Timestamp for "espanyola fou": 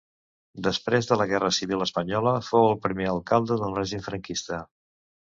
1.87-2.65